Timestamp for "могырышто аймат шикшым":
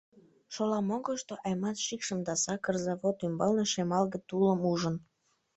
0.89-2.19